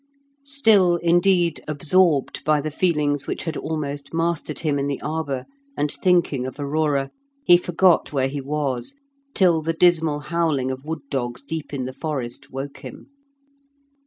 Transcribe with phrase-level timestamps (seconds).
[0.47, 5.45] Still, indeed, absorbed by the feelings which had almost mastered him in the arbour,
[5.77, 7.11] and thinking of Aurora,
[7.45, 8.95] he forgot where he was,
[9.35, 13.11] till the dismal howling of wood dogs deep in the forest woke him.